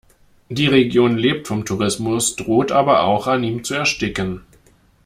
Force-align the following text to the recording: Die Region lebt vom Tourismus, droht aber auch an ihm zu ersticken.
Die 0.49 0.65
Region 0.65 1.15
lebt 1.15 1.47
vom 1.47 1.63
Tourismus, 1.63 2.35
droht 2.35 2.71
aber 2.71 3.03
auch 3.03 3.27
an 3.27 3.43
ihm 3.43 3.63
zu 3.63 3.75
ersticken. 3.75 4.41